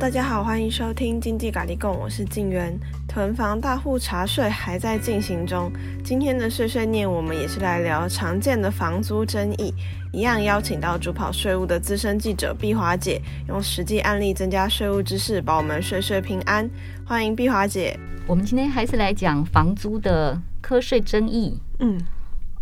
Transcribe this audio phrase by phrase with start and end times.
[0.00, 2.74] 大家好，欢迎收听经济咖喱供，我是静媛。
[3.06, 5.70] 囤房大户查税还在进行中，
[6.02, 9.74] 今天的碎碎念，我们也是来聊常见的房租争议。
[10.10, 16.68] 一样邀请到主跑税务的资深记者碧华姐，用实际案例增加税务知识，保我们税税平安。
[17.04, 17.94] 欢迎碧华姐。
[18.26, 21.60] 我们今天还是来讲房租的课税争议。
[21.78, 22.00] 嗯，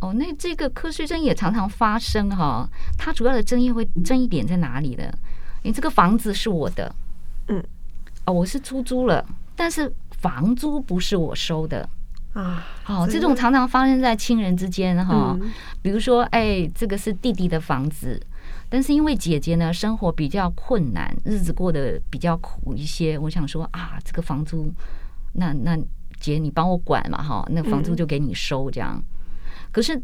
[0.01, 2.69] 哦，那这个课税争议也常常发生哈。
[2.97, 5.05] 它主要的争议会争议点在哪里呢？
[5.63, 6.93] 你这个房子是我的。
[7.49, 7.63] 嗯，
[8.27, 9.25] 哦，我是出租了，
[9.57, 11.89] 但是房租不是我收的
[12.35, 12.67] 啊。
[12.83, 15.37] 好，这种常常发生在亲人之间哈。
[15.41, 15.51] 嗯、
[15.83, 18.21] 比如说，哎，这个是弟弟的房子，
[18.69, 24.73] 但是因为姐姐呢生活比较困难，日子过得比较苦一些，我想说啊，这个房租，
[25.33, 25.79] 那那
[26.21, 28.97] 姐你帮我管嘛哈，那房租就给你收这样。
[28.97, 29.05] 嗯、
[29.73, 30.01] 可是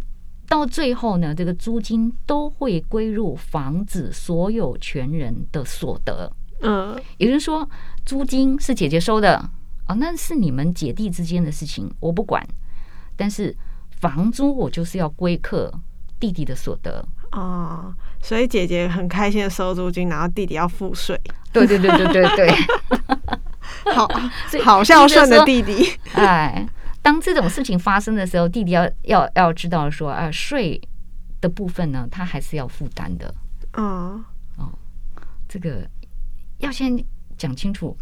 [0.48, 6.30] 到最后呢，这个租金都会归入房子所有权人的所得。
[6.60, 7.68] 嗯，有人说
[8.04, 9.50] 租金是姐姐收的啊，
[9.88, 12.46] 哦，那是你们姐弟之间的事情，我不管。
[13.16, 13.56] 但是
[14.00, 15.72] 房租我就是要归客
[16.18, 21.20] 弟弟的所得哦，所以姐姐很开心的收租金，然后弟弟要付税。
[21.52, 22.50] 对对对对对对，
[23.94, 24.08] 好，
[24.64, 25.88] 好孝顺的弟弟。
[26.14, 26.66] 哎，
[27.02, 30.80] 当这种事情发生的时候，弟弟要要要知道说啊，税
[31.40, 33.32] 的部分呢，他还是要负担的。
[33.72, 34.24] 啊，
[34.56, 34.72] 哦，
[35.48, 35.86] 这个。
[36.64, 37.02] 要先
[37.36, 37.96] 讲清楚，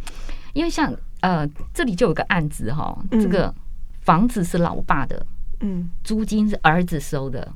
[0.52, 3.52] 因为像呃，这里就有个案子哈，这个
[4.00, 5.24] 房子是老爸的，
[5.60, 7.52] 嗯，租金是儿子收的，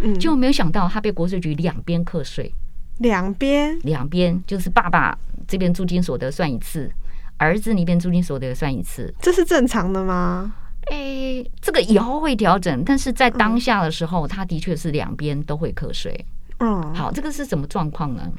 [0.00, 2.52] 嗯，就没有想到他被国税局两边课税，
[2.98, 3.78] 两边？
[3.80, 6.90] 两边就是爸爸这边租金所得算一次，
[7.36, 10.54] 儿子那边租金所得算一次，这是正常的吗？
[10.90, 16.24] 哎，这个以后会调整，但是在当下的时候，他的确是两边都会课税。
[16.58, 18.32] 嗯，好，这个是什么状况呢？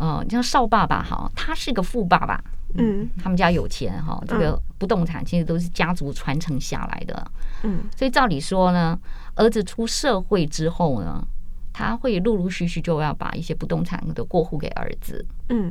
[0.00, 2.42] 哦，像邵爸爸哈，他是个富爸爸，
[2.76, 7.30] 嗯，他们家有钱哈，这个不动产其实都是家族传承下来的，
[7.64, 8.98] 嗯，所以照理说呢，
[9.34, 11.22] 儿子出社会之后呢，
[11.70, 15.70] 他会陆陆续续就要把一些不动产的过户给儿子，嗯，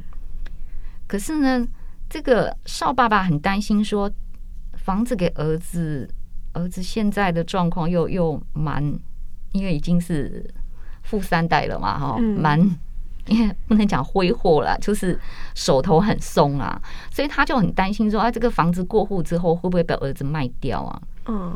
[1.08, 1.68] 可是呢，
[2.08, 4.12] 这个邵爸爸很担心说，
[4.74, 6.08] 房子给儿子，
[6.54, 8.84] 儿子现在的状况又又蛮，
[9.54, 10.48] 因为已经是
[11.02, 12.80] 富三代了嘛，哈，蛮。
[13.32, 15.20] 因为不能讲挥霍了，就是
[15.54, 16.82] 手头很松啊，
[17.12, 21.02] 所以他就很担心说，啊，这个房子过户之后会不会被儿子卖掉啊？
[21.28, 21.56] 嗯，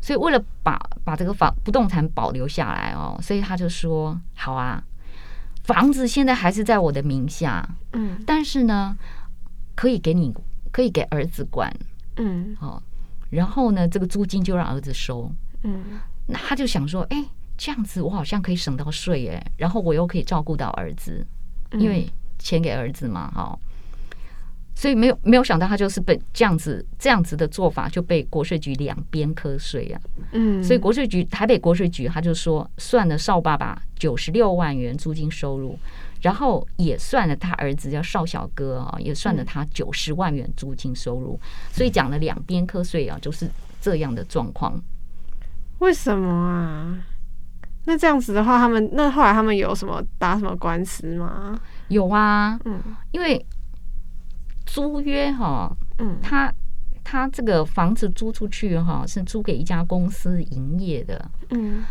[0.00, 4.82] 所以为了把把这个房不动产保留下来哦，所以他就说，好啊，
[5.64, 8.96] 房子现在还是在我的名下，嗯，但是呢，
[9.74, 10.34] 可以给你，
[10.70, 11.74] 可以给儿子管，
[12.16, 12.82] 嗯，哦，
[13.30, 15.82] 然后呢，这个租金就让儿子收，嗯，
[16.26, 17.24] 那他就想说，哎。
[17.56, 21.26] 这样子我好像可以省到税耶，然后我又可以照顾到儿子，
[21.72, 22.08] 因为
[22.38, 23.58] 钱给儿子嘛，哈，
[24.74, 30.00] 所以没有没有想到他就是被这样子这样子的做法就被国税局两边瞌睡啊，
[30.32, 35.78] 嗯，所以国税局台北国税局他就说算了邵爸爸九十六万元租金收入，
[36.20, 41.40] 然后也算了他儿子叫邵小哥啊，也算了他九十万元租金收入，
[41.72, 43.48] 所以讲了两边瞌睡啊，就是
[43.80, 44.78] 这样的状况。
[45.78, 46.98] 为什么啊？
[47.88, 51.56] 那这样子的话，他们那后来他们有什么打什么官司吗？
[51.88, 52.80] 有啊，嗯，
[53.12, 53.44] 因为
[54.66, 56.52] 租约哈，嗯，他
[57.04, 61.84] 他这个房子租出去哈，是租给一家公司营业的，嗯，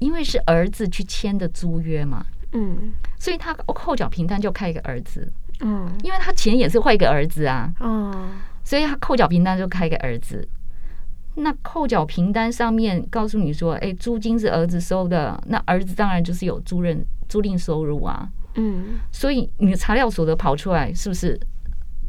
[0.00, 8.30] 因为是儿子去签的租约嘛，嗯，所以他扣缴凭单就开一个儿子，嗯，因为他钱也是汇给儿子啊，哦，
[8.64, 10.46] 所以他扣缴凭单就开给儿子。
[11.40, 18.28] 那扣缴凭单上面告诉你说，哎，租金是儿子收的，那儿子当然就是有租赁租赁收入啊。
[18.54, 21.38] 嗯，所以你的材料所得跑出来，是不是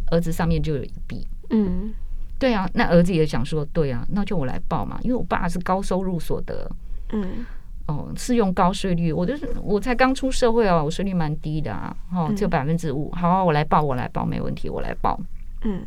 [0.10, 1.28] 儿子上面就有一笔？
[1.52, 1.94] 嗯，
[2.40, 6.72] 对啊，那儿子也想说，对啊，那就我来报嘛，因为我爸是高收入所得，
[7.12, 7.46] 嗯，
[7.88, 15.20] 哦，是用高税率，我就是我才刚出社会哦，我税率蛮低的啊，哦，只有百分之五，好啊，我来报，我来报，没问题，我来报。
[15.64, 15.86] 嗯，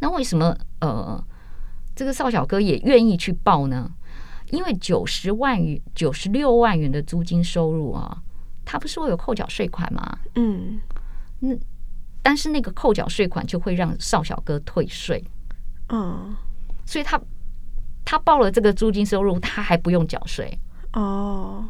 [0.00, 1.22] 那为什么呃？
[1.94, 3.90] 这个少小哥也愿意去报呢，
[4.50, 8.22] 因为九十万元、九十六万元的租金收入啊，
[8.64, 10.18] 他不是会有扣缴税款吗？
[10.34, 10.80] 嗯，
[11.40, 11.54] 那
[12.22, 15.22] 但是那个扣缴税款就会让少小哥退税，
[15.90, 16.34] 嗯，
[16.86, 17.20] 所以他
[18.04, 20.58] 他报了这个租金收入，他还不用缴税
[20.94, 21.68] 哦。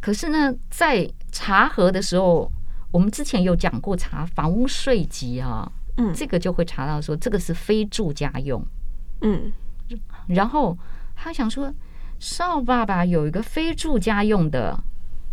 [0.00, 2.50] 可是呢，在查核的时候，
[2.90, 5.70] 我们之前有讲过查房屋税籍啊。
[5.96, 8.64] 嗯，这个就会查到说这个是非住家用，
[9.20, 9.52] 嗯，
[10.28, 10.76] 然后
[11.14, 11.72] 他想说
[12.18, 14.78] 少爸爸有一个非住家用的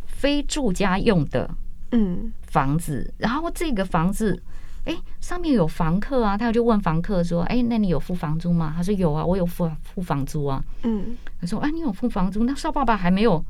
[0.06, 1.50] 非住家用的，
[1.92, 4.42] 嗯，房子，然后这个房子，
[4.86, 12.44] 哎，上面有房客啊，他就问房客说：“哎，那你有付房租吗？”他说：“有啊，我有付付房租啊。”嗯，他说：“哎，你有付房租？
[12.44, 13.44] 那少爸爸还没有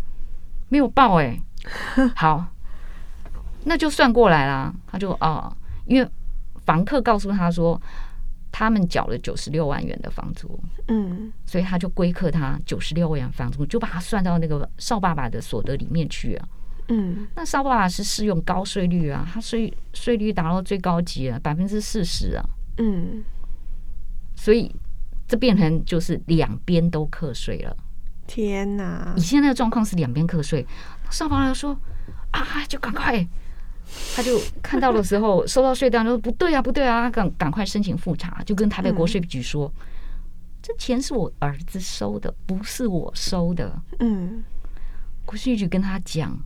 [0.70, 1.40] 没有报哎。”
[2.16, 2.46] 好，
[3.66, 4.74] 那就算过来啦。
[4.88, 5.52] 他就哦，
[5.86, 6.10] 因为
[6.70, 7.82] 房客告诉他说，
[8.52, 16.48] 他们缴了九十六万元的房租，嗯，所以他就归课他九十六万元房租，就把它算到那个邵爸爸的所得里面去啊。
[16.90, 22.46] 嗯，那邵爸爸是适用高税率啊，他税税率达到最高级啊，百分之四十啊。
[22.78, 23.24] 嗯，
[24.36, 24.72] 所以
[25.28, 27.76] 这变成就是两边都课税了。
[28.28, 29.12] 天哪！
[29.18, 30.64] 以现在的状况是两边课税，
[31.10, 31.76] 少爸爸说
[32.30, 33.28] 啊，就赶快，
[34.16, 39.86] 他就看到的时候收到税单，就说不对啊，不对啊，赶赶快申请复查，就跟台北国税局说，嗯、
[40.62, 43.80] 这钱是我儿子收的，不是我收的。
[44.00, 44.44] 嗯，
[45.26, 46.38] 国税局跟他讲。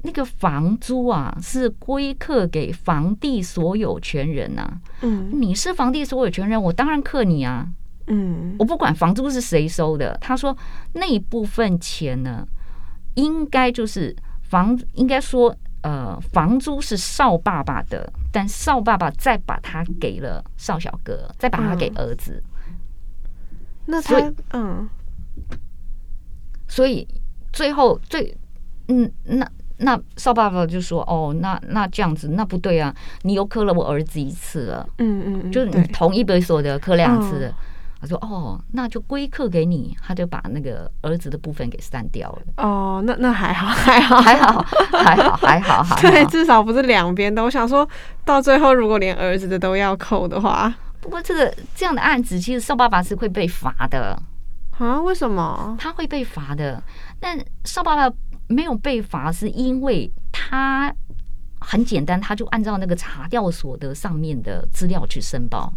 [0.00, 4.80] 那个房租啊，是归课给房地所有权人呐、啊。
[5.02, 7.68] 嗯，你是房地所有权人，我当然课你啊。
[8.06, 10.16] 嗯，我不管房租是谁收的。
[10.20, 10.56] 他说
[10.92, 12.46] 那一部分钱呢，
[13.16, 14.14] 应该就是
[14.48, 22.42] 房，应该说呃，房租是少爸爸的，但少爸爸再把它给了少小哥，再把它给儿子。
[22.68, 22.74] 嗯、
[23.86, 24.88] 那他嗯，
[26.66, 27.06] 所以
[27.52, 28.36] 最后最
[28.88, 29.48] 嗯那。
[29.80, 32.92] 那少爸爸就说：“哦，那那这样子，那不对啊！
[33.22, 37.46] 你又磕了我儿子一次了，嗯嗯，就是你同一笔所得磕两次。
[37.46, 37.54] 嗯”
[38.00, 42.42] 他说：“哦，那就归课给你。”他就把那个儿子的部分给删掉了。
[42.56, 45.96] 哦，那那还好，还好，还好，还好，还好，还好。
[46.02, 47.42] 对，至少不是两边的。
[47.42, 47.88] 我想说
[48.24, 54.20] 到最后，如果连儿子的都要扣的话，不过这个这样的案子，其实邵爸爸是会被罚的
[54.78, 55.00] 啊？
[55.02, 55.76] 为什么？
[55.78, 56.82] 他会被罚的。
[57.20, 58.14] 但邵爸爸。
[58.50, 60.90] 没有被罚，是因为他
[61.60, 65.70] 很简单，他就按照那个查调所得上面的资料去申报。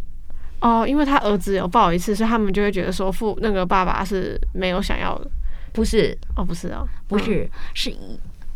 [0.62, 5.30] 哦，因为他儿子有报一次，所以他们就会觉得说父那个爸爸是没有想要的。
[5.74, 7.94] 不是哦，不是哦，不是，嗯、是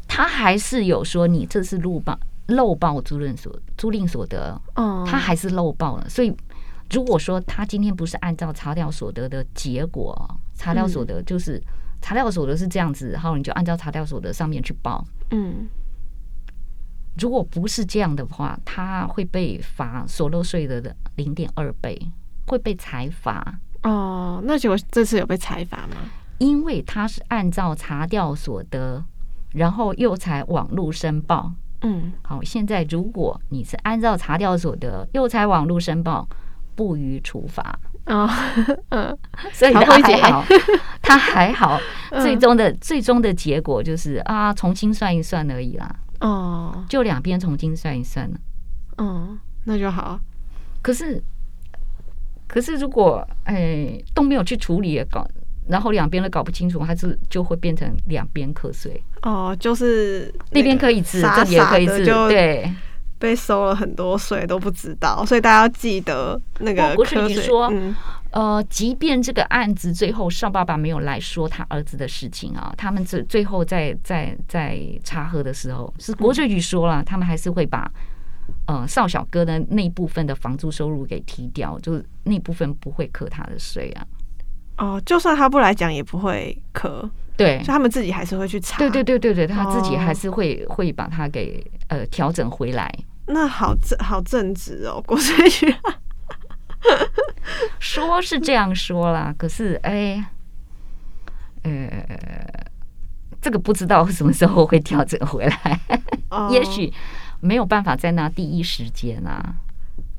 [0.07, 2.17] 他还是有说你这是漏报
[2.47, 4.59] 漏报租赁所租赁所得。
[4.75, 6.09] 哦，他还是漏报了。
[6.09, 6.35] 所以
[6.91, 10.15] 如果说他今天不是按照查掉所得的结果，
[10.55, 11.57] 查掉所得就是。
[11.57, 11.63] 嗯
[12.01, 15.03] 查掉所得是这样子，然后你就按照查掉所得上面去报。
[15.31, 15.67] 嗯，
[17.19, 21.97] 如果不是这样的话，他会被罚所漏税的零点二倍，
[22.47, 23.59] 会被裁罚。
[23.83, 25.95] 哦，那结果这次有被裁罚吗？
[26.39, 29.03] 因为他是按照查调所得，
[29.53, 31.51] 然后又才网络申报。
[31.81, 36.27] 嗯，好，现在如果你是按照查调所得，又才网络申报，
[36.75, 37.79] 不予处罚。
[38.05, 38.29] 啊，
[38.89, 39.17] 嗯，
[39.53, 40.45] 所以他还好，
[41.01, 41.79] 他还好，
[42.21, 45.95] 最终的最终的结果就是啊，重新算一算而已啦。
[46.19, 48.37] 哦，就两边重新算一算了。
[48.97, 50.19] 哦，那就好。
[50.81, 51.21] 可是，
[52.47, 55.27] 可是如果哎都没有去处理搞，
[55.67, 59.03] 然后两边都搞不清楚，还是就会变成两边课税。
[59.23, 62.71] 哦，就是那边可以治，这边也可以治，对。
[63.17, 66.93] 被收了很多税都不知道，所以大家要记得那个。
[66.95, 67.95] 不是你说，嗯、
[68.35, 77.89] 呃，即便这个案子最后邵爸爸没有来说他儿子的事情啊，他们最最后在在在查核的时候，是国税局说了，嗯、他们还是会把
[78.67, 84.05] 呃邵小哥的那部分的房租收入给提掉，就是那部分不会扣他的税啊。
[84.79, 87.09] 哦，就算他不来讲，也不会扣。
[87.37, 88.77] 对，所以他们自己还是会去查。
[88.77, 92.93] 对对对对对，他自己还是会、哦、会把它给呃调整回来。
[93.27, 95.73] 那好正好正直哦，国税局
[97.95, 100.23] 说是这样说啦，可是哎，
[101.63, 101.71] 呃，
[103.41, 105.79] 这个不知道什么时候会调整回来，
[106.29, 106.91] 哦、 也许
[107.39, 109.55] 没有办法在那第一时间啊。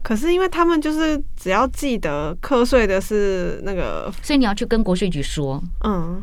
[0.02, 6.22] 可是因为他们就是只要记得课税的是那个，所以你要去跟国税局说，嗯，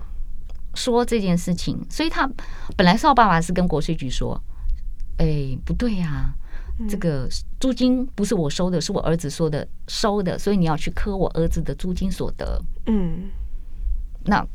[0.74, 1.78] 说这件事情。
[1.90, 2.26] 所以他
[2.78, 4.42] 本来少爸爸是跟国税局说，
[5.18, 6.36] 哎，不对呀、啊。
[6.90, 7.28] 这个
[7.60, 12.60] 租金不是我收的，是我儿子说的收的，所以你要去磕我儿子的租金所得。
[12.88, 13.30] 嗯，
[14.26, 14.46] 那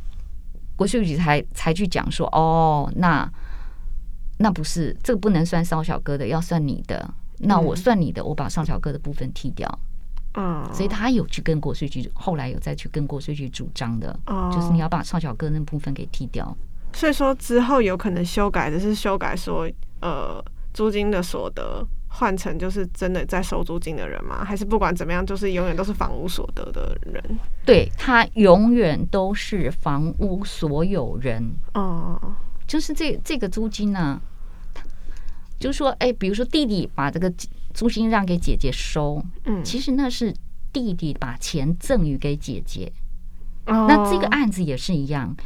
[0.77, 3.31] 国税局才才去讲说，哦，那
[4.39, 7.09] 那不是这个不能算少小哥的，要算你的。
[7.39, 9.79] 那我算你的，我把少小哥的部分剔掉。
[10.35, 14.19] 嗯，所以他有去跟国税局，后来有再去跟国税局主张的，
[14.53, 16.57] 就是你要把少小哥那部分给剔掉。
[16.93, 19.71] 所以说之后有可能修改的是修改说，
[20.01, 20.45] 呃，
[20.75, 21.87] 租金的所得。
[22.09, 24.45] 换成就是真的在收租金的人吗？
[24.45, 27.23] 还是不管怎么样，就是永远都是房屋所得的人？
[27.65, 31.55] 对，他永远都是房屋所有人。
[31.75, 32.21] 哦，
[32.67, 34.23] 就是这这个租金呢、啊，
[35.61, 37.33] 就是说，哎，比如说弟弟把这个
[37.75, 40.35] 租金让给姐姐收，嗯，其实那是
[40.73, 42.91] 弟弟把钱赠予给姐姐。
[43.67, 45.37] 哦，那这个案子也是一样，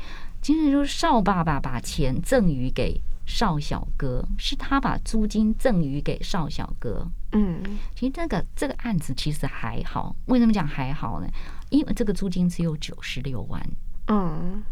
[0.40, 7.06] 其实就是少爸爸把钱赠予给少小哥，是他把租金赠予给邵小哥。
[7.32, 7.62] 嗯，
[7.94, 11.28] 其实这个这个案子其实还好，为什么讲还好呢？
[11.70, 13.62] 因为这个租金只有九十六万。
[14.08, 14.62] 嗯。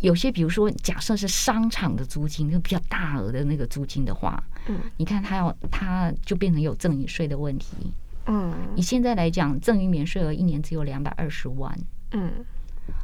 [0.00, 7.94] 有些，比如说，假设是商场的租金，就比较大额的那个租金的话，嗯，你看他要，他就变成有赠与税的问题，
[8.26, 11.74] 嗯，以现在来讲，赠与免税额一年只有两百二十万，
[12.10, 12.30] 嗯，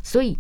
[0.03, 0.39] 所以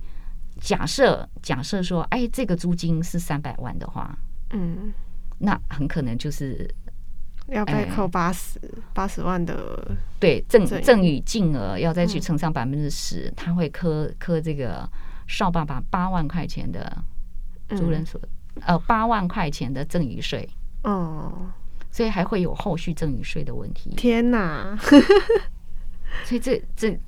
[0.60, 4.16] 假设假设说，哎，这个租金是三百万的话，
[4.50, 4.92] 嗯，
[5.38, 6.68] 那很可能就是
[7.48, 8.60] 要被扣八十
[8.92, 14.88] 八十万的，对，赠赠与金额要再去乘上百分之十，他会磕磕这个。
[15.28, 17.02] 少爸爸八万块钱的
[17.68, 18.20] 租人所，
[18.56, 20.46] 嗯、呃，八万块钱的赠与税，
[20.82, 21.32] 哦，
[21.90, 23.94] 所以还会有后续赠与税的问题。
[23.96, 24.76] 天哪！
[26.24, 27.00] 所以这这，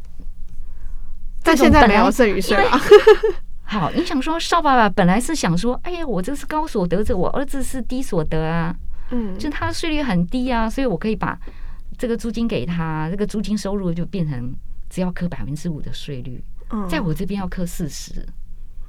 [1.45, 2.71] 但现在没有剩余税了。
[3.63, 8.75] 好，你想说少爸爸本来是想说，哎呀，我这是高所得者，我儿子是低所得啊，
[9.11, 11.39] 嗯，就他的税率很低啊，所以我可以把
[11.97, 14.55] 这个租金给他，这个租金收入就变成
[14.91, 16.43] 只要扣百分之五的税率。
[16.89, 18.27] 在我这边要扣四十，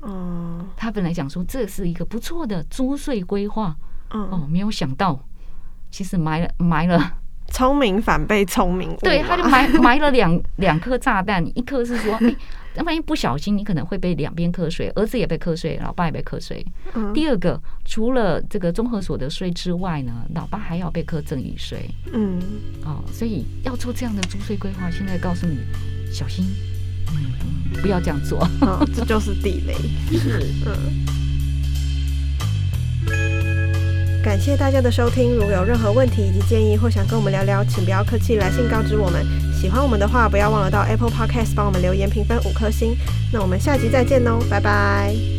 [0.02, 3.76] 哦，他本来想说这是一个不错的租税规划，
[4.10, 5.20] 哦，没有想到，
[5.92, 7.18] 其实埋了埋了，
[7.52, 12.36] 聪明反被聪明，对，他就埋 埋了两两颗炸弹，一颗是说，哎，
[12.76, 16.66] 那万一不小心，你可能会被两边课税，儿子也被课税，老爸也被课税。
[17.14, 22.40] 第二个，除了这个综合所得税之外呢，老爸还要被课赠与税，嗯，
[22.84, 25.58] 哦，所以要做这样的租税规划，现在告诉你，
[26.12, 26.46] 小心。
[27.12, 29.74] 嗯，不要这样做，哦，这就是地雷。
[30.18, 31.15] 是，嗯。
[34.26, 39.24] 感谢大家的收听，如果有任何问题以及建议，或想跟我们聊聊，请不要客气，来信告知我们。
[39.54, 42.98] 喜欢我们的话，不要忘了到 Apple Podcast 帮我们留言评分五颗星。
[43.32, 45.35] 那我们下集再见喽，拜拜。